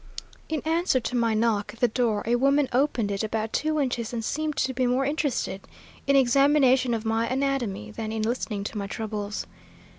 "In 0.49 0.61
answer 0.61 0.99
to 0.99 1.15
my 1.15 1.35
knock 1.35 1.75
at 1.75 1.79
the 1.79 1.87
door 1.87 2.23
a 2.25 2.35
woman 2.35 2.67
opened 2.73 3.11
it 3.11 3.23
about 3.23 3.53
two 3.53 3.79
inches 3.79 4.11
and 4.11 4.25
seemed 4.25 4.57
to 4.57 4.73
be 4.73 4.87
more 4.87 5.05
interested 5.05 5.61
in 6.07 6.15
examination 6.15 6.95
of 6.95 7.05
my 7.05 7.27
anatomy 7.29 7.91
than 7.91 8.11
in 8.11 8.23
listening 8.23 8.63
to 8.63 8.79
my 8.79 8.87
troubles. 8.87 9.45